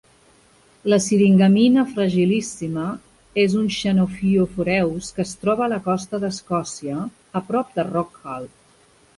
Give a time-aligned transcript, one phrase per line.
[0.91, 2.87] La siringammina fragilissima
[3.43, 7.05] és un xenofioforeus que es troba a la costa d'Escòcia,
[7.43, 8.51] a prop de Rockall.